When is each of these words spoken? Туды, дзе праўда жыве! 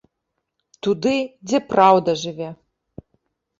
Туды, 0.87 1.13
дзе 1.51 1.61
праўда 1.75 2.17
жыве! 2.25 2.49